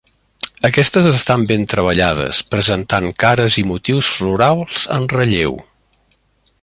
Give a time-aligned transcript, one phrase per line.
[0.67, 5.59] Aquestes estan ben treballades, presentant cares i motius florals en relleu.